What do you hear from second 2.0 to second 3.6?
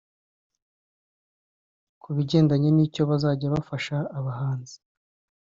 Ku bigendanye n’icyo bazajya